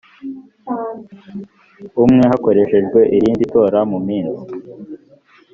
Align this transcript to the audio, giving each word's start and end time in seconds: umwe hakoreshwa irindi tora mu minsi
umwe 2.03 2.23
hakoreshwa 2.31 2.99
irindi 3.15 3.43
tora 3.53 3.79
mu 3.91 3.99
minsi 4.07 4.41